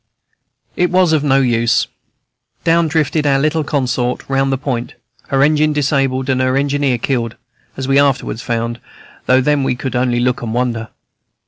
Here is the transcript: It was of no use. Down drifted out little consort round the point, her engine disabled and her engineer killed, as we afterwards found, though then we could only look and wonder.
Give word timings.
It 0.75 0.89
was 0.89 1.13
of 1.13 1.23
no 1.23 1.41
use. 1.41 1.85
Down 2.63 2.87
drifted 2.87 3.27
out 3.27 3.41
little 3.43 3.63
consort 3.63 4.27
round 4.27 4.51
the 4.51 4.57
point, 4.57 4.95
her 5.27 5.43
engine 5.43 5.73
disabled 5.73 6.27
and 6.27 6.41
her 6.41 6.57
engineer 6.57 6.97
killed, 6.97 7.35
as 7.77 7.87
we 7.87 7.99
afterwards 7.99 8.41
found, 8.41 8.79
though 9.27 9.41
then 9.41 9.63
we 9.63 9.75
could 9.75 9.95
only 9.95 10.19
look 10.19 10.41
and 10.41 10.55
wonder. 10.55 10.87